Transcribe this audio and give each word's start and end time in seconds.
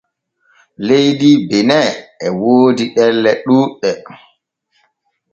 Leydi 0.85 1.31
Bene 1.49 1.81
e 2.25 2.27
woodi 2.39 2.85
ɗelle 2.95 3.31
ɗuuɗɗe. 3.45 3.91